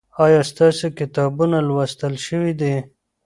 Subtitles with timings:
[0.23, 2.73] ایا ستاسو کتابونه لوستل شوي دي؟